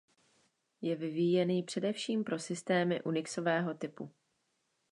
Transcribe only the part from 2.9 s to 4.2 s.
unixového typu.